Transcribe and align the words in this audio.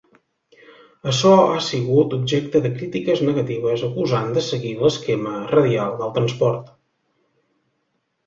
Açò 1.09 1.33
ha 1.39 1.57
sigut 1.65 2.13
objecte 2.17 2.61
de 2.63 2.71
crítiques 2.79 3.21
negatives 3.27 3.83
acusant 3.89 4.33
de 4.37 4.43
seguir 4.47 4.73
l'esquema 4.79 5.33
radial 5.51 5.93
del 6.01 6.15
transport. 6.19 6.73